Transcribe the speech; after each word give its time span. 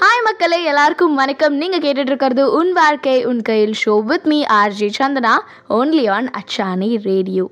Hi 0.00 0.22
மக்களே 0.24 0.64
எல்லாருக்கும் 0.64 1.14
வணக்கம். 1.14 1.54
நீங்கள் 1.54 1.80
கேட்டுட்டு 1.80 2.10
இருக்கிறது 2.10 2.52
உன் 2.52 2.72
வாழ்க்கை 2.72 3.24
உன் 3.24 3.42
கையில் 3.42 3.74
show 3.84 4.04
with 4.04 4.26
me 4.26 4.44
RJ 4.44 4.90
Chandana 4.98 5.32
only 5.68 6.10
on 6.10 6.30
அச்சானி 6.30 6.96
radio 7.02 7.50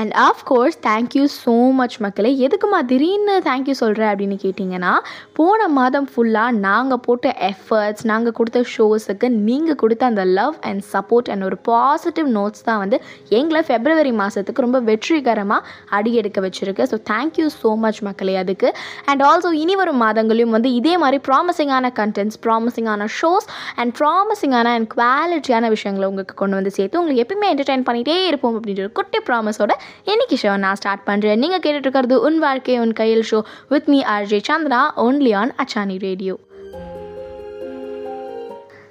and 0.00 0.12
of 0.26 0.42
course 0.50 0.78
thank you 0.86 1.24
so 1.42 1.54
much 1.78 1.96
மக்களே. 2.04 2.30
எதுக்குமா 2.46 2.78
திடீர்னு 2.90 3.34
தேங்க்யூ 3.48 3.74
சொல்கிறேன் 3.80 4.10
அப்படின்னு 4.12 4.36
கேட்டிங்கன்னா 4.44 4.92
போன 5.38 5.68
மாதம் 5.78 6.08
ஃபுல்லாக 6.12 6.50
நாங்கள் 6.66 7.00
போட்ட 7.06 7.32
எஃபர்ட்ஸ் 7.50 8.04
நாங்கள் 8.10 8.34
கொடுத்த 8.38 8.62
ஷோஸுக்கு 8.74 9.28
நீங்கள் 9.48 9.78
கொடுத்த 9.82 10.04
அந்த 10.10 10.24
லவ் 10.38 10.56
அண்ட் 10.70 10.84
சப்போர்ட் 10.92 11.30
அண்ட் 11.34 11.46
ஒரு 11.48 11.58
பாசிட்டிவ் 11.70 12.28
நோட்ஸ் 12.36 12.66
தான் 12.68 12.80
வந்து 12.82 12.98
எங்களை 13.38 13.62
ஃபெப்ரவரி 13.68 14.12
மாதத்துக்கு 14.22 14.64
ரொம்ப 14.66 14.80
வெற்றிகரமாக 14.90 15.62
அடியெடுக்க 15.98 16.38
வச்சுருக்கு. 16.46 16.86
ஸோ 16.92 16.98
தேங்க்யூ 17.12 17.46
ஸோ 17.60 17.72
மச் 17.84 18.00
மக்களே 18.08 18.36
அதுக்கு. 18.42 18.70
அண்ட் 19.10 19.24
ஆல்சோ 19.30 19.52
இனி 19.62 19.76
வரும் 19.82 20.02
மாதங்களையும் 20.04 20.54
வந்து 20.56 20.72
இதே 20.80 20.94
மாதிரி 21.04 21.20
ப்ராமிசிங்கான 21.28 21.92
கண்டென்ட்ஸ் 22.00 22.40
ப்ராமிசிங்கான 22.46 23.08
ஷோஸ் 23.18 23.48
அண்ட் 23.80 23.94
ப்ராமிசிங்கான 24.00 24.74
அண்ட் 24.76 24.90
குவாலிட்டியான 24.94 25.70
விஷயங்களை 25.76 26.06
உங்களுக்கு 26.12 26.36
கொண்டு 26.42 26.58
வந்து 26.58 26.74
சேர்த்து 26.78 27.00
உங்களுக்கு 27.00 27.24
எப்பயுமே 27.24 27.50
என்டர்டைன் 27.54 27.86
பண்ணிகிட்டே 27.88 28.16
இருப்போம் 28.30 28.56
அப்படின்ற 28.58 28.82
ஒரு 28.86 28.94
குட்டி 29.00 29.20
ப்ராமிஸோட 29.28 29.72
இன்னைக்கு 30.04 30.36
ஷோ 30.36 30.56
நான் 30.56 30.74
ஸ்டார்ட் 30.74 31.06
பண்ணுறேன் 31.06 31.38
நீங்கள் 31.38 31.62
கேட்டுட்டு 31.64 31.86
இருக்கிறது 31.86 32.18
உன் 32.20 32.38
வாழ்க்கை 32.38 32.78
உன் 32.78 32.92
கையில் 32.92 33.24
show 33.24 33.40
with 33.68 33.88
me 33.88 34.00
RJ 34.08 34.40
Chandra 34.48 34.82
only 34.96 35.34
on 35.34 35.54
அச்சானி 35.58 35.98
radio 35.98 36.36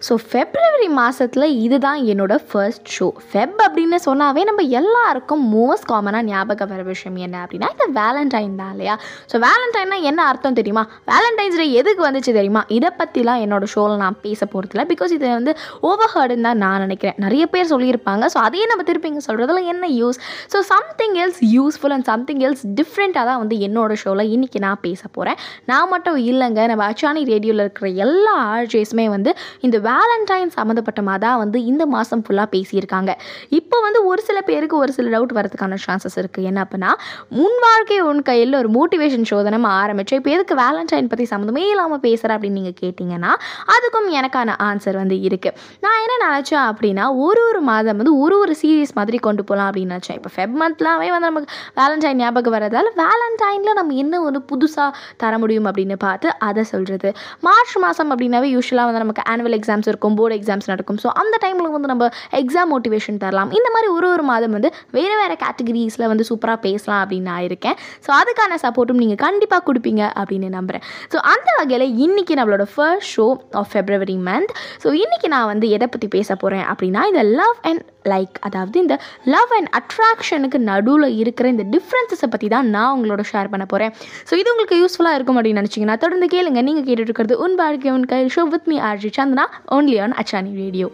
so 0.01 0.13
February 0.29 0.87
மாதத்தில் 0.99 1.45
இதுதான் 1.65 1.99
என்னோடய 2.11 2.39
ஃபர்ஸ்ட் 2.49 2.89
ஷோ 2.95 3.07
ஃபெப் 3.27 3.59
அப்படின்னு 3.65 3.97
சொன்னாவே 4.07 4.41
நம்ம 4.49 4.61
எல்லாருக்கும் 4.79 5.43
மோஸ்ட் 5.53 5.87
காமனாக 5.91 6.23
ஞாபகம் 6.31 6.71
வர 6.73 6.81
விஷயம் 6.89 7.17
என்ன 7.25 7.35
அப்படின்னா 7.43 7.69
இந்த 7.75 7.85
வேலண்டைன் 7.99 8.57
தான் 8.61 8.71
இல்லையா? 8.75 8.95
ஸோ 9.31 9.35
வேலண்டைன்னா 9.45 9.97
என்ன 10.09 10.23
அர்த்தம் 10.31 10.57
தெரியுமா? 10.59 10.83
வேலண்டைன்ஸ் 11.11 11.57
டே 11.61 11.67
எதுக்கு 11.81 12.03
வந்துச்சு 12.07 12.31
தெரியுமா? 12.39 12.63
இதை 12.77 12.91
பற்றிலாம் 12.99 13.41
என்னோடய 13.45 13.71
ஷோவில் 13.75 14.01
நான் 14.03 14.17
பேச 14.25 14.41
போகிறதில்ல 14.53 14.85
பிகாஸ் 14.91 15.13
இது 15.17 15.27
வந்து 15.39 15.53
ஓவர் 15.89 16.11
ஹர்டுன்னு 16.15 16.47
தான் 16.49 16.61
நான் 16.65 16.83
நினைக்கிறேன். 16.85 17.17
நிறைய 17.25 17.45
பேர் 17.53 17.71
சொல்லியிருப்பாங்க. 17.73 18.23
ஸோ 18.35 18.39
அதையே 18.47 18.67
நம்ம 18.71 18.85
திருப்பி 18.89 19.09
இங்கே 19.11 19.25
சொல்கிறதுல 19.29 19.63
என்ன 19.73 19.89
use 20.01 20.19
so 20.53 20.59
something 20.73 21.17
else 21.23 21.41
useful 21.55 21.95
and 21.97 22.07
something 22.11 22.43
else 22.47 22.63
டிஃப்ரெண்ட்டாக 22.81 23.25
தான் 23.31 23.41
வந்து 23.43 23.57
என்னோடய 23.69 24.01
ஷோவில் 24.03 24.31
இன்றைக்கி 24.35 24.61
நான் 24.67 24.81
பேச 24.87 25.01
போகிறேன் 25.17 25.39
நான் 25.71 25.91
மட்டும் 25.95 26.19
இல்லைங்க. 26.29 26.61
நம்ம 26.73 26.85
அச்சானி 26.91 27.23
ரேடியோவில் 27.33 27.65
இருக்கிற 27.65 27.89
எல்லா 28.05 28.35
ஆர்ஜேஸுமே 28.55 29.07
வந்து 29.15 29.33
இந்த 29.67 29.77
வேலண்டைன் 29.95 30.53
சம்மந்தப்பட்டமாக 30.57 31.19
தான் 31.25 31.37
வந்து 31.43 31.57
இந்த 31.71 31.83
மாதம் 31.95 32.23
ஃபுல்லாக 32.25 32.47
பேசியிருக்காங்க. 32.55 33.11
இப்போ 33.59 33.77
வந்து 33.85 33.99
ஒரு 34.11 34.21
சில 34.27 34.37
பேருக்கு 34.49 34.75
ஒரு 34.83 34.91
சில 34.97 35.09
டவுட் 35.15 35.33
வரதுக்கான 35.37 35.79
சான்சஸ் 35.85 36.17
இருக்குது 36.21 36.47
என்ன 36.49 36.59
அப்படின்னா 36.65 36.91
முன் 37.37 37.57
வாழ்க்கை 37.65 37.97
உன் 38.09 38.21
கையில் 38.29 38.59
ஒரு 38.61 38.69
மோட்டிவேஷன் 38.77 39.27
ஷோ 39.29 39.37
நம்ம 39.55 39.69
ஆரம்பித்தோம் 39.81 40.19
இப்போ 40.21 40.31
எதுக்கு 40.35 40.55
வேலண்டைன் 40.63 41.09
பற்றி 41.11 41.25
சம்மந்தமே 41.33 41.63
இல்லாமல் 41.73 42.01
பேசுகிறேன் 42.05 42.35
அப்படின்னு 42.37 42.59
நீங்கள் 42.59 42.77
கேட்டிங்கன்னா 42.81 43.31
அதுக்கும் 43.75 44.09
எனக்கான 44.19 44.55
ஆன்சர் 44.67 44.97
வந்து 45.01 45.17
இருக்குது 45.27 45.55
நான் 45.85 45.99
என்ன 46.05 46.15
நினச்சேன் 46.25 46.65
அப்படின்னா 46.69 47.05
ஒரு 47.25 47.41
ஒரு 47.49 47.61
மாதம் 47.69 47.99
வந்து 48.01 48.13
ஒரு 48.23 48.37
ஒரு 48.43 48.53
சீரீஸ் 48.61 48.93
மாதிரி 48.99 49.17
கொண்டு 49.27 49.43
போகலாம் 49.49 49.67
அப்படின்னு 49.69 49.93
நினச்சேன். 49.95 50.17
இப்போ 50.19 50.31
ஃபெப் 50.35 50.55
மந்த்லாமே 50.61 51.09
வந்து 51.15 51.29
நமக்கு 51.29 51.49
வேலண்டைன் 51.79 52.19
ஞாபகம் 52.21 52.55
வரதால் 52.55 52.89
வேலண்டைனில் 53.03 53.77
நம்ம 53.79 53.95
என்ன 54.03 54.21
ஒரு 54.27 54.41
புதுசாக 54.51 54.89
தர 55.23 55.33
முடியும் 55.43 55.67
அப்படின்னு 55.69 55.97
பார்த்து 56.05 56.27
அதை 56.47 56.63
சொல்கிறது 56.71 57.09
மார்ச் 57.47 57.75
மாதம் 57.83 58.11
அப்படின்னாவே 58.13 58.49
யூஸ்வலாக 58.55 58.87
வந்து 58.89 59.03
நமக்கு 59.03 59.23
ஆனுவல் 59.31 59.55
எக்ஸாம் 59.57 59.74
எக்ஸாம்ஸ் 59.75 59.89
இருக்கும் 59.91 60.15
போர்டு 60.19 60.35
எக்ஸாம்ஸ் 60.39 60.69
நடக்கும். 60.71 60.99
ஸோ 61.03 61.07
அந்த 61.21 61.35
டைமில் 61.43 61.71
வந்து 61.75 61.89
நம்ம 61.91 62.05
எக்ஸாம் 62.41 62.69
மோட்டிவேஷன் 62.73 63.19
தரலாம். 63.23 63.49
இந்த 63.57 63.69
மாதிரி 63.75 63.87
ஒரு 63.97 64.07
ஒரு 64.15 64.23
மாதம் 64.31 64.53
வந்து 64.57 64.69
வேறு 64.97 65.15
வேறு 65.21 65.35
கேட்டகரிஸில் 65.43 66.07
வந்து 66.11 66.25
சூப்பராக 66.29 66.59
பேசலாம் 66.67 67.01
அப்படின்னு 67.03 67.29
நான் 67.31 67.45
இருக்கேன். 67.49 67.77
ஸோ 68.05 68.11
அதுக்கான 68.19 68.59
சப்போர்ட்டும் 68.65 69.01
நீங்கள் 69.03 69.21
கண்டிப்பாக 69.25 69.63
கொடுப்பீங்க 69.69 70.03
அப்படின்னு 70.19 70.49
நம்புகிறேன் 70.57 70.85
ஸோ 71.13 71.19
அந்த 71.33 71.49
வகையில் 71.61 71.87
இன்றைக்கி 72.05 72.35
நம்மளோட 72.41 72.65
first 72.75 73.11
show 73.15 73.27
of 73.61 73.71
February 73.73 74.17
month 74.29 74.53
so 74.85 74.87
இன்றைக்கி 75.03 75.29
நான் 75.35 75.49
வந்து 75.53 75.67
எதை 75.77 75.89
பற்றி 75.95 76.09
பேச 76.17 76.29
போகிறேன் 76.35 76.65
அப்படின்னா 76.73 77.03
இந்த 77.11 77.23
லவ் 77.41 77.59
அண்ட் 77.71 77.83
லைக் 78.11 78.35
அதாவது 78.47 78.77
இந்த 78.83 78.95
லவ் 79.33 79.51
அண்ட் 79.57 79.69
அட்ராக்ஷனுக்கு 79.79 80.57
நடுவில் 80.71 81.07
இருக்கிற 81.21 81.45
இந்த 81.53 81.63
டிஃப்ரென்சஸை 81.75 82.27
பற்றி 82.33 82.47
தான் 82.55 82.67
நான் 82.75 82.91
உங்களோட 82.95 83.21
ஷேர் 83.31 83.49
பண்ண 83.53 83.65
போகிறேன் 83.71 83.93
ஸோ 84.29 84.33
இது 84.41 84.51
உங்களுக்கு 84.53 84.77
யூஸ்ஃபுல்லாக 84.81 85.17
இருக்கும் 85.17 85.37
அப்படின்னு 85.37 85.61
நினச்சிங்கன்னா 85.61 85.97
தொடர்ந்து 86.03 86.27
கேளுங்க. 86.35 86.59
நீங்கள் 86.67 86.85
கேட்டுட்டு 86.87 87.09
இருக்கிறது 87.09 87.35
உன் 87.45 87.55
வாழ்க்கை 87.61 87.91
உன் 87.95 88.05
கை 88.11 88.19
show 88.35 88.43
with 88.53 88.67
me 88.71 88.77
RJ 88.89 89.09
Chandana 89.17 89.45
only 89.67 89.95
on 89.99 90.13
அச்சானி 90.13 90.55
radio 90.55 90.87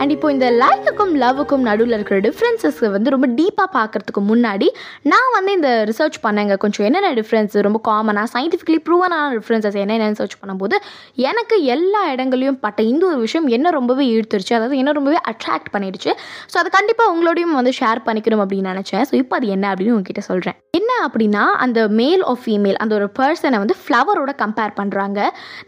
and 0.00 0.12
இப்போ 0.14 0.28
இந்த 0.34 0.46
லைக்குக்கும் 0.62 1.12
லவ்வுக்கும் 1.22 1.64
நடுவில் 1.68 1.94
இருக்கிற 1.96 2.18
டிஃப்ரென்சஸ் 2.26 2.78
வந்து 2.94 3.12
ரொம்ப 3.14 3.26
டீப்பாக 3.38 3.68
பார்க்குறதுக்கு 3.78 4.22
முன்னாடி 4.30 4.68
நான் 5.12 5.32
வந்து 5.36 5.50
இந்த 5.58 5.70
ரிசர்ச் 5.90 6.16
பண்ணேங்க. 6.26 6.54
கொஞ்சம் 6.62 6.86
என்னென்ன 6.88 7.10
டிஃப்ரென்ஸ் 7.20 7.56
ரொம்ப 7.66 7.78
காமனாக 7.88 8.28
சயின்டிஃபிக்லி 8.34 8.78
ப்ரூவனான 8.86 9.26
டிஃப்ரென்சஸ் 9.38 9.76
என்னென்னு 9.82 10.18
சர்ச் 10.20 10.36
பண்ணும்போது 10.42 10.76
எனக்கு 11.30 11.58
எல்லா 11.74 12.02
இடங்களையும் 12.14 12.58
பட்ட 12.64 12.80
இந்த 12.92 13.04
ஒரு 13.10 13.18
விஷயம் 13.26 13.48
என்ன 13.58 13.70
ரொம்பவே 13.78 14.06
ஈர்த்துருச்சு. 14.14 14.54
அதாவது 14.58 14.78
என்ன 14.82 14.94
ரொம்பவே 14.98 15.20
அட்ராக்ட் 15.32 15.70
பண்ணிடுச்சு. 15.74 16.12
ஸோ 16.52 16.56
அதை 16.62 16.70
கண்டிப்பாக 16.78 17.12
உங்களோடையும் 17.14 17.58
வந்து 17.60 17.74
ஷேர் 17.80 18.02
பண்ணிக்கணும் 18.08 18.44
அப்படின்னு 18.44 18.72
நினச்சேன். 18.74 19.04
ஸோ 19.10 19.14
இப்போ 19.22 19.36
அது 19.40 19.48
என்ன 19.56 19.66
அப்படின்னு 19.72 19.96
உங்ககிட்ட 19.96 20.24
சொல்கிறேன் 20.30 20.58
என்ன 20.80 20.90
அப்படின்னா 21.06 21.44
அந்த 21.66 21.80
மேல் 22.00 22.22
ஆஃப் 22.32 22.42
ஃபீமேல் 22.44 22.80
அந்த 22.82 22.92
ஒரு 22.98 23.06
பர்சனை 23.18 23.58
வந்து 23.62 23.76
ஃப்ளவரோட 23.82 24.32
கம்பேர் 24.42 24.74
பண்ணுறாங்க 24.80 25.20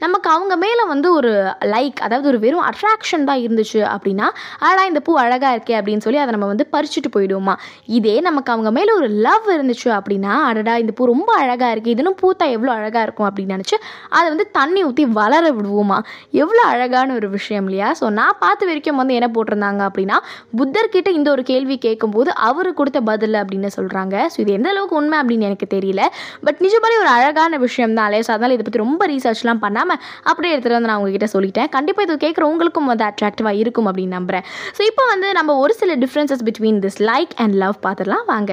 நமக்கு 0.05 0.29
அவங்க 0.37 0.55
மேலே 0.65 0.83
வந்து 0.93 1.09
ஒரு 1.19 1.33
லைக் 1.75 1.99
அதாவது 2.07 2.29
ஒரு 2.33 2.41
வெறும் 2.47 2.67
அட்ராக்ஷன் 2.71 3.29
தான் 3.31 3.43
இருந்துச்சு 3.47 3.81
அப்படின்னா 3.93 4.22
ஆடா 4.69 4.83
இந்த 4.91 5.01
பூ 5.07 5.13
அழகாக 5.25 5.53
இருக்கே 5.57 5.77
அப்படின்னு 5.79 6.05
சொல்லி 6.07 6.21
அதை 6.25 6.33
நம்ம 6.37 6.49
வந்து 6.53 6.67
பறிச்சுட்டு 6.75 7.11
போயிடுவோமா? 7.17 7.55
இதே 7.97 8.17
நமக்கு 8.29 8.53
அவங்க 8.55 8.71
மேலே 8.79 8.93
ஒரு 9.01 9.09
லவ் 9.27 9.47
இருந்துச்சு 9.57 9.89
அப்படின்னா 9.99 10.33
அடடா 10.49 10.75
இந்த 10.85 10.95
பூ 10.99 11.09
ரொம்ப 11.13 11.31
அழகாக 11.43 11.71
இருக்குது 11.75 11.95
இதுன்னு 11.97 12.13
பூத்தா 12.23 12.47
எவ்வளோ 12.57 12.73
அழகாக 12.79 13.05
இருக்கும் 13.07 13.29
அப்படின்னு 13.29 13.55
நினச்சி 13.57 13.77
அதை 14.17 14.27
வந்து 14.33 14.47
தண்ணி 14.59 14.81
ஊற்றி 14.89 15.07
வளர 15.21 15.45
விடுவோமா? 15.59 15.99
எவ்வளோ 16.43 16.63
அழகான 16.73 17.15
ஒரு 17.19 17.31
விஷயம் 17.37 17.67
இல்லையா? 17.69 17.91
ஸோ 18.01 18.05
நான் 18.21 18.39
பார்த்த 18.45 18.71
வரைக்கும் 18.71 19.01
வந்து 19.03 19.17
என்ன 19.19 19.31
போட்டிருந்தாங்க 19.37 19.83
அப்படின்னா 19.89 20.19
புத்தர்கிட்ட 20.61 21.09
இந்த 21.19 21.29
ஒரு 21.35 21.45
கேள்வி 21.51 21.79
கேட்கும்போது 21.87 22.31
அவர் 22.49 22.71
கொடுத்த 22.81 22.99
பதில் 23.11 23.37
அப்படின்னு 23.43 23.71
சொல்கிறாங்க 23.79 24.15
ஸோ 24.33 24.39
இது 24.45 24.53
எந்த 24.59 24.69
அளவுக்கு 24.73 24.99
உண்மை 25.01 25.17
அப்படின்னு 25.23 25.49
எனக்கு 25.51 25.69
தெரியல. 25.77 26.03
பட் 26.47 26.61
நிஜமாலே 26.67 26.97
ஒரு 27.03 27.11
அழகான 27.17 27.59
விஷயம் 27.67 27.97
தான் 27.99 28.07
இல்லையா? 28.09 28.25
ஸோ 28.29 28.33
அதனால் 28.37 28.55
இதை 28.57 28.65
பற்றி 28.67 28.81
ரொம்ப 28.85 29.07
ரீசர்ச்லாம் 29.13 29.63
பண்ணாமல் 29.65 30.01
அப்படியே 30.31 30.53
எடுத்துகிட்டு 30.55 30.79
வந்து 30.79 30.91
நான் 30.91 31.01
உங்ககிட்ட 31.01 31.29
சொல்லிட்டேன். 31.35 31.69
கண்டிப்பாக 31.77 32.07
இது 32.07 32.17
கேட்குற 32.27 32.45
உங்களுக்கும் 32.53 32.91
வந்து 32.93 33.05
அட்ராக்டிவாக 33.11 33.61
இருக்கும் 33.63 33.89
அப்படின்னு 33.91 34.12
நம்புகிறேன் 34.17 34.47
ஸோ 34.77 34.83
இப்போ 34.91 35.05
வந்து 35.13 35.31
நம்ம 35.33 35.57
ஒரு 35.65 35.75
சில 35.75 35.97
differences 36.05 36.45
between 36.49 36.83
this 36.85 37.01
like 37.13 37.33
and 37.37 37.57
love 37.63 37.79
பார்த்துடலாம். 37.87 38.27
வாங்க. 38.27 38.53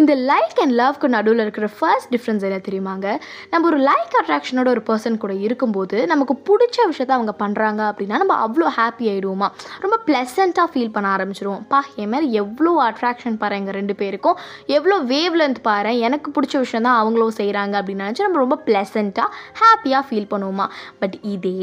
இந்த 0.00 0.12
லைக் 0.30 0.58
அண்ட் 0.64 0.74
லவ்க்கு 0.80 1.08
நடுவில் 1.16 1.42
இருக்கிற 1.44 1.66
ஃபர்ஸ்ட் 1.78 2.10
டிஃப்ரென்ஸ் 2.14 2.44
என்ன 2.48 2.58
தெரியுமாங்க? 2.68 3.06
நம்ம 3.52 3.66
ஒரு 3.70 3.78
லைக் 3.88 4.14
அட்ராக்ஷனோட 4.20 4.68
ஒரு 4.74 4.82
பர்சன் 4.90 5.18
கூட 5.24 5.34
இருக்கும்போது 5.46 5.96
நமக்கு 6.12 6.36
பிடிச்ச 6.48 6.76
விஷயத்த 6.92 7.12
அவங்க 7.18 7.34
பண்ணுறாங்க 7.44 7.82
அப்படின்னா 7.90 8.18
நம்ம 8.22 8.36
அவ்வளோ 8.46 8.68
ஹாப்பி 8.78 9.06
ஆகிடுவோமா 9.12 9.48
ரொம்ப 9.84 9.98
ப்ளசண்ட்டாக 10.08 10.66
ஃபீல் 10.72 10.92
பண்ண 10.96 11.06
ஆரம்பிச்சிருவோம். 11.16 11.62
பா 11.72 11.80
என் 12.02 12.12
மாதிரி 12.14 12.28
எவ்வளோ 12.42 12.72
அட்ராக்ஷன் 12.88 13.38
பாரு 13.42 13.58
எங்கள் 13.60 13.76
ரெண்டு 13.78 13.96
பேருக்கும். 14.02 14.36
எவ்வளோ 14.76 14.98
வேவ் 15.12 15.36
லென்த் 15.42 15.62
பாரு 15.68 15.92
எனக்கு 16.08 16.28
பிடிச்ச 16.36 16.54
விஷயம் 16.64 16.86
தான் 16.88 16.98
அவங்களும் 17.02 17.36
செய்கிறாங்க 17.40 17.74
அப்படின்னு 17.80 18.04
நினச்சி 18.06 18.26
நம்ம 18.26 18.40
ரொம்ப 18.44 18.58
ப்ளசண்ட்டாக 18.68 19.28
ஹாப்பியாக 19.62 20.02
ஃபீல் 20.08 20.30
பண்ணுவோமா? 20.32 20.66
பட் 21.02 21.16
இதே 21.34 21.56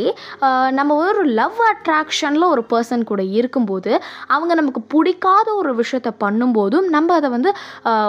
நம்ம 0.80 0.96
ஒரு 1.08 1.24
லவ் 1.40 1.60
அட்ராக்ஷனில் 1.72 2.48
ஒரு 2.54 2.64
பர்சன் 2.74 3.04
கூட 3.12 3.22
இருக்கும்போது 3.40 3.92
அவங்க 4.36 4.54
நமக்கு 4.62 4.82
பிடிக்காத 4.94 5.48
ஒரு 5.62 5.72
விஷயத்த 5.82 6.10
பண்ணும்போதும் 6.24 6.88
நம்ம 6.96 7.14
அதை 7.20 7.30
வந்து 7.38 7.52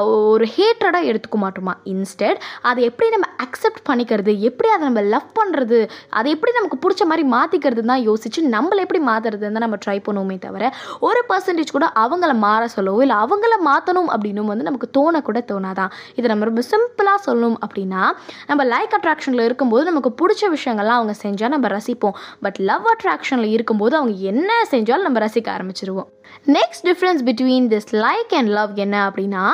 ஒரு 0.04 0.48
ஹேட்ரடாக 0.56 1.08
எடுத்துக்க 1.10 1.36
மாட்டோமா? 1.40 1.74
இன்ஸ்டெட் 1.84 2.40
அதை 2.62 2.84
எப்படி 2.84 3.10
நம்ம 3.10 3.26
அக்செப்ட் 3.44 3.82
பண்ணிக்கிறது? 3.88 4.38
எப்படி 4.38 4.68
அதை 4.68 4.82
நம்ம 4.82 5.00
லவ் 5.00 5.32
பண்ணுறது 5.40 5.88
அதை 6.10 6.32
எப்படி 6.32 6.52
நமக்கு 6.52 6.78
பிடிச்ச 6.84 7.04
மாதிரி 7.04 7.28
மாற்றிக்கிறது 7.28 7.84
தான் 7.84 8.00
யோசித்து 8.00 8.48
நம்மளை 8.48 8.76
எப்படி 8.76 9.00
மாற்றுறதுன்னு 9.04 9.64
நம்ம 9.64 9.76
ட்ரை 9.86 9.98
பண்ணுவோமே 10.08 10.38
தவிர 10.38 10.72
ஒரு 11.00 11.24
பர்சன்டேஜ் 11.28 11.70
கூட 11.72 11.92
அவங்கள 11.94 12.34
மாற 12.34 12.68
சொல்லவோ 12.68 13.00
இல்லை 13.00 13.16
அவங்கள 13.16 13.54
மாற்றணும் 13.64 14.10
அப்படின்னு 14.14 14.44
வந்து 14.44 14.64
நமக்கு 14.64 14.88
தோணக்கூட 14.98 15.40
தோணாதான். 15.52 15.90
இதை 16.14 16.36
நம்ம 16.36 16.44
ரொம்ப 16.44 16.62
சிம்பிளாக 16.70 17.18
சொல்லணும் 17.26 17.56
அப்படின்னா 17.66 18.02
நம்ம 18.46 18.64
லைக் 18.64 18.94
அட்ராக்ஷனில் 19.00 19.44
இருக்கும்போது 19.44 19.84
நமக்கு 19.84 20.12
பிடிச்ச 20.20 20.54
விஷயங்கள்லாம் 20.56 20.98
அவங்க 20.98 21.14
செஞ்சால் 21.22 21.48
நம்ம 21.48 21.68
ரசிப்போம். 21.68 22.16
பட் 22.40 22.58
லவ் 22.58 22.86
அட்ராக்ஷனில் 22.94 23.50
இருக்கும்போது 23.50 23.96
அவங்க 23.96 24.16
என்ன 24.18 24.52
செஞ்சாலும் 24.70 25.06
நம்ம 25.08 25.18
ரசிக்க 25.18 25.48
ஆரம்பிச்சிருவோம். 25.56 26.10
Next 26.46 26.86
difference 26.86 27.22
between 27.24 27.66
this 27.68 27.90
like 27.90 28.34
and 28.34 28.48
love 28.48 28.78
என்ன 28.78 29.08
அப்படின்னா 29.08 29.44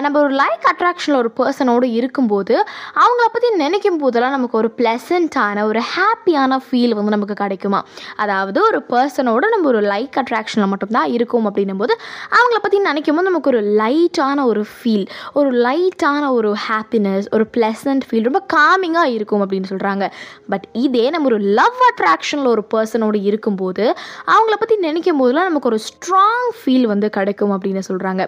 நம்ம 0.00 0.20
ஒரு 0.20 0.34
லைக் 0.34 0.64
அட்ராக்ஷனில் 0.72 1.16
ஒரு 1.16 1.30
பர்சனோடு 1.36 1.84
இருக்கும்போது 1.84 2.66
அவங்கள 2.94 3.26
பற்றி 3.32 3.50
நினைக்கும் 3.50 3.98
போதெல்லாம் 3.98 4.30
நமக்கு 4.30 4.58
ஒரு 4.58 4.72
ப்ளசண்ட்டான 4.76 5.62
ஒரு 5.62 5.80
ஹாப்பியான 5.80 6.56
ஃபீல் 6.70 6.94
வந்து 6.94 7.10
நமக்கு 7.10 7.34
கிடைக்குமா? 7.34 7.84
அதாவது 8.16 8.62
ஒரு 8.62 8.84
பர்சனோட 8.88 9.48
நம்ம 9.48 9.62
ஒரு 9.62 9.80
லைக் 9.80 10.10
அட்ராக்ஷனில் 10.20 10.66
மட்டும்தான் 10.66 11.06
இருக்கும் 11.06 11.54
அப்படின்னும் 11.54 11.78
போது 11.78 12.00
அவங்கள 12.30 12.58
பற்றி 12.62 12.78
நினைக்கும் 12.78 13.14
போது 13.14 13.30
நமக்கு 13.30 13.50
ஒரு 13.50 13.62
லைட்டான 13.62 14.44
ஒரு 14.44 14.66
ஃபீல் 14.74 15.06
ஒரு 15.32 15.52
லைட்டான 15.52 16.30
ஒரு 16.30 16.56
ஹாப்பினஸ் 16.68 17.24
ஒரு 17.30 17.46
ப்ளசண்ட் 17.56 18.00
ஃபீல் 18.10 18.28
ரொம்ப 18.30 18.46
காமிங்காக 18.52 19.04
இருக்கும் 19.04 19.48
அப்படின்னு 19.48 19.64
சொல்கிறாங்க 19.68 20.10
பட் 20.48 20.68
இதே 20.72 21.10
நம்ம 21.10 21.26
ஒரு 21.26 21.38
லவ் 21.38 21.76
அட்ராக்ஷனில் 21.90 22.46
ஒரு 22.46 22.66
பர்சனோடு 22.74 23.22
இருக்கும்போது 23.22 23.94
அவங்கள 24.26 24.54
பற்றி 24.58 24.76
நினைக்கும் 24.76 25.16
போதெல்லாம் 25.16 25.44
நமக்கு 25.44 25.68
ஒரு 25.68 25.78
ஸ்ட்ராங் 26.00 26.50
ஃபீல் 26.58 26.86
வந்து 26.90 27.10
கிடைக்கும் 27.10 27.52
அப்படின்னு 27.54 27.82
சொல்கிறாங்க 27.88 28.22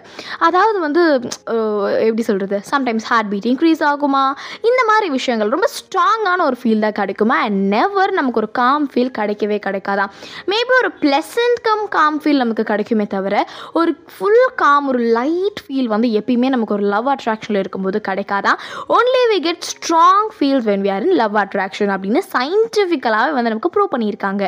அதாவது 0.47 0.79
வந்து 0.79 1.03
எப்படி 2.07 2.21
சொல்கிறது 2.21 2.57
சம்டைம்ஸ் 2.71 3.05
ஹார்ட் 3.09 3.29
பீட் 3.29 3.47
இன்க்ரீஸ் 3.51 3.81
ஆகுமா? 3.91 4.23
இந்த 4.69 4.81
மாதிரி 4.89 5.09
விஷயங்கள் 5.09 5.49
ரொம்ப 5.49 5.67
ஸ்ட்ராங்கான 5.77 6.45
ஒரு 6.45 6.57
ஃபீல் 6.63 6.79
தான் 6.79 6.97
கிடைக்குமா? 6.99 7.37
அண்ட் 7.45 7.59
நெவர் 7.75 8.11
நமக்கு 8.11 8.39
ஒரு 8.39 8.51
காம் 8.51 8.89
ஃபீல் 8.93 9.11
கிடைக்கவே 9.17 9.57
கிடைக்காதான் 9.67 10.11
மேபி 10.51 10.73
ஒரு 10.81 10.91
ப்ளசன்ட் 11.01 11.61
கம் 11.61 11.87
காம் 11.89 12.21
ஃபீல் 12.23 12.41
நமக்கு 12.43 12.63
கிடைக்குமே 12.63 13.07
தவிர 13.07 13.45
ஒரு 13.73 13.93
ஃபுல் 14.17 14.45
காம் 14.55 14.87
ஒரு 14.87 14.99
லைட் 14.99 15.61
ஃபீல் 15.67 15.91
வந்து 15.93 16.07
எப்பயுமே 16.07 16.49
நமக்கு 16.49 16.73
ஒரு 16.73 16.83
லவ் 16.83 17.07
அட்ராக்ஷனில் 17.07 17.61
இருக்கும்போது 17.63 18.01
கிடைக்காதான் 18.07 18.59
only 18.89 19.23
we 19.33 19.39
get 19.39 19.65
strong 19.71 20.29
feel 20.39 20.63
when 20.69 20.85
we 20.85 20.91
are 20.93 21.05
in 21.05 21.17
love 21.23 21.35
attraction 21.35 21.93
அப்படின்னு 21.95 22.21
சயின்டிஃபிக்கலாகவே 22.35 23.33
வந்து 23.33 23.53
நமக்கு 23.53 23.73
ப்ரூவ் 23.75 23.93
பண்ணியிருக்காங்க. 23.95 24.45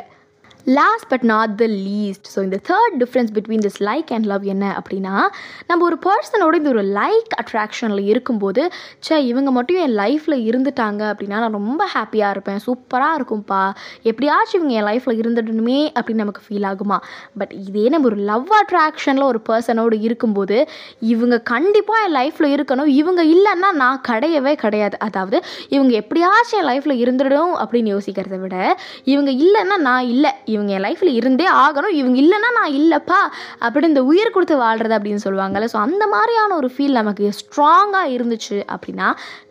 Last 0.66 1.08
but 1.08 1.24
not 1.24 1.56
the 1.56 1.66
least 1.66 2.28
so 2.36 2.44
இந்த 2.44 2.60
third 2.68 2.96
difference 3.00 3.32
between 3.34 3.64
this 3.66 3.80
like 3.80 4.08
and 4.08 4.26
love 4.26 4.44
என்ன 4.44 4.82
அப்படின்னா 4.82 5.22
நம்ம 5.68 5.86
ஒரு 5.86 5.98
பர்சனோட 6.06 6.54
இந்த 6.54 6.70
ஒரு 6.70 6.84
லைக் 6.84 7.34
அட்ராக்ஷனில் 7.42 8.00
இருக்கும்போது 8.00 8.72
ச்சே 9.10 9.18
இவங்க 9.18 9.52
மட்டும் 9.52 9.78
என் 9.78 9.98
லைஃப்பில் 9.98 10.46
இருந்துட்டாங்க 10.50 11.02
அப்படின்னா 11.12 11.38
நான் 11.38 11.52
ரொம்ப 11.52 11.90
ஹாப்பியாக 11.94 12.30
இருப்பேன் 12.30 12.60
சூப்பராக 12.68 13.20
இருக்கும்ப்பா 13.20 13.72
எப்படியாச்சும் 14.04 14.70
இவங்க 14.70 14.74
என் 14.80 14.88
லைஃப்பில் 14.90 15.20
இருந்துடணுமே 15.22 15.80
அப்படின்னு 16.00 16.14
நமக்கு 16.14 16.42
ஃபீல் 16.48 16.68
ஆகுமா? 16.72 16.98
பட் 17.38 17.52
இதே 17.68 17.90
நம்ம 17.90 18.06
ஒரு 18.06 18.16
லவ் 18.16 18.48
அட்ராக்ஷனில் 18.66 19.24
ஒரு 19.24 19.42
பர்சனோடு 19.50 20.02
இருக்கும்போது 20.02 20.68
இவங்க 21.00 21.40
கண்டிப்பாக 21.40 22.06
என் 22.06 22.16
லைஃப்பில் 22.16 22.56
இருக்கணும் 22.56 22.86
இவங்க 22.86 23.24
இல்லைன்னா 23.24 23.72
நான் 23.74 24.02
கிடையவே 24.08 24.54
கிடையாது. 24.54 25.00
அதாவது 25.00 25.42
இவங்க 25.70 25.94
எப்படியாச்சும் 25.94 26.62
என் 26.62 26.68
லைஃப்பில் 26.68 27.04
இருந்துடும் 27.06 27.54
அப்படின்னு 27.64 27.94
யோசிக்கிறத 27.96 28.40
விட 28.40 28.78
இவங்க 29.04 29.32
இல்லைன்னா 29.32 29.78
நான் 29.78 30.06
இல்லை 30.06 30.32
இவங்க 30.56 30.72
என் 30.78 30.86
லைஃப்பில் 30.88 31.14
இருந்தே 31.20 31.48
ஆகணும். 31.64 31.96
இவங்க 32.00 32.18
இல்லைன்னா 32.24 32.50
நான் 32.60 32.76
இல்லைப்பா. 32.80 33.20
அப்படி 33.66 33.86
இந்த 33.92 34.04
உயிர் 34.12 34.34
கொடுத்து 34.36 34.56
வாழ்கிறது 34.64 34.98
அப்படின்னு 34.98 35.24
சொல்லுவாங்கள்ல 35.26 35.70
ஸோ 35.74 35.80
அந்த 35.86 36.04
மாதிரியான 36.14 36.56
ஒரு 36.62 36.70
ஃபீல் 36.74 36.98
நமக்கு 37.00 37.26
ஸ்ட்ராங்காக 37.40 38.14
இருந்துச்சு 38.16 38.58
அப்படின்னா 38.74 39.08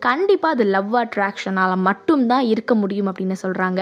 கண்டிப்பாக 0.07 0.55
அது 0.57 0.65
லவ் 0.75 0.95
அட்ராக்ஷனால் 1.03 1.75
மட்டும்தான் 1.87 2.45
இருக்க 2.53 2.73
முடியும் 2.81 3.09
அப்படின்னு 3.11 3.37
சொல்கிறாங்க 3.43 3.81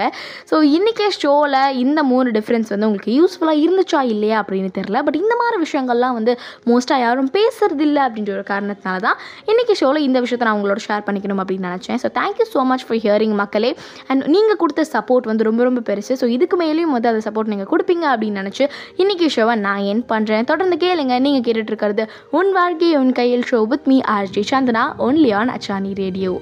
ஸோ 0.50 0.56
இன்றைக்கே 0.76 1.08
ஷோவில் 1.20 1.58
இந்த 1.84 2.00
மூணு 2.12 2.28
டிஃப்ரென்ஸ் 2.38 2.72
வந்து 2.74 2.88
உங்களுக்கு 2.88 3.14
யூஸ்ஃபுல்லாக 3.20 3.62
இருந்துச்சா 3.64 4.00
இல்லையா 4.14 4.36
அப்படின்னு 4.42 4.70
தெரில 4.78 5.02
பட் 5.06 5.18
இந்த 5.22 5.34
மாதிரி 5.40 5.58
விஷயங்கள்லாம் 5.64 6.16
வந்து 6.18 6.32
மோஸ்ட்டாக 6.70 7.04
யாரும் 7.04 7.30
பேசுறது 7.36 7.84
இல்லை 7.88 8.02
அப்படின்ற 8.06 8.32
ஒரு 8.38 8.44
காரணத்தினால 8.52 8.98
தான் 9.06 9.18
இன்றைக்கி 9.50 9.74
ஷோவில் 9.80 10.04
இந்த 10.08 10.18
விஷயத்தை 10.24 10.46
நான் 10.48 10.58
உங்களோட 10.58 10.80
ஷேர் 10.86 11.04
பண்ணிக்கணும் 11.06 11.40
அப்படின்னு 11.42 11.68
நினச்சேன். 11.70 12.00
So 12.02 12.10
thank you 12.18 12.46
so 12.54 12.62
much 12.70 12.84
for 12.86 13.00
hearing 13.04 13.36
மக்களே. 13.42 13.70
அண்ட் 14.10 14.24
நீங்கள் 14.34 14.60
கொடுத்த 14.62 14.84
சப்போர்ட் 14.94 15.28
வந்து 15.30 15.48
ரொம்ப 15.50 15.62
ரொம்ப 15.68 15.82
பெருசு. 15.90 16.12
ஸோ 16.22 16.28
இதுக்கு 16.36 16.58
மேலேயும் 16.62 16.94
வந்து 16.96 17.10
அந்த 17.14 17.24
சப்போர்ட் 17.28 17.52
நீங்கள் 17.54 17.70
கொடுப்பீங்க 17.70 18.06
அப்படின்னு 18.12 18.42
நினச்சி 18.42 18.66
இன்றைக்கி 18.96 19.28
ஷோவை 19.36 19.56
நான் 19.60 19.86
என் 19.86 20.04
பண்ணுறேன் 20.08 20.44
தொடர்ந்து 20.44 20.78
கேளுங்க 20.84 21.16
நீங்கள் 21.20 21.46
கேட்டுட்டு 21.46 21.72
இருக்கிறது 21.72 22.06
உன் 22.32 22.52
வாழ்க்கை 22.52 22.90
உன் 22.96 23.12
கையில் 23.12 23.48
show 23.50 23.60
with 23.66 23.88
me 23.88 23.98
RJ 24.14 24.44
Chandana 24.52 24.84
only 25.00 25.32
on 25.32 25.54
அச்சானி 25.54 25.92
radio 25.94 26.34